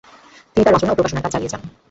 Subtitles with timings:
[0.53, 1.61] তিনি তাঁর রচনা ও প্রকাশনার কাজ চালিয়ে যান।